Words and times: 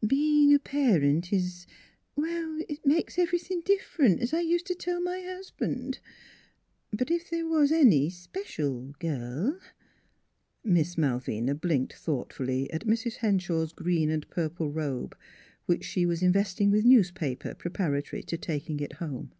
"Being 0.18 0.54
a 0.54 0.58
parent 0.58 1.30
is 1.30 1.66
well, 2.16 2.58
it 2.70 2.86
makes 2.86 3.18
every 3.18 3.38
thing 3.38 3.60
different, 3.60 4.22
as 4.22 4.32
I 4.32 4.40
used 4.40 4.64
to 4.68 4.74
tell 4.74 4.98
my 4.98 5.20
husband.... 5.20 5.98
But 6.90 7.10
if 7.10 7.28
there 7.28 7.46
was 7.46 7.70
any 7.70 8.08
special 8.08 8.94
girl" 8.98 9.60
Miss 10.64 10.96
Malvina 10.96 11.54
blinked 11.54 11.92
thoughtfully 11.92 12.70
at 12.72 12.86
Mrs. 12.86 13.16
Henshaw's 13.16 13.74
green 13.74 14.08
and 14.08 14.26
purple 14.30 14.70
robe, 14.70 15.14
which 15.66 15.84
she 15.84 16.06
was 16.06 16.22
investing 16.22 16.70
with 16.70 16.86
newspaper, 16.86 17.52
preparatory 17.54 18.22
to 18.22 18.38
taking 18.38 18.80
it 18.80 18.94
home. 18.94 19.34